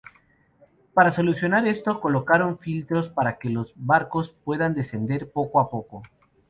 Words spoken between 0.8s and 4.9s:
Para solucionar esto, colocaron filtros para que los barcos pudieran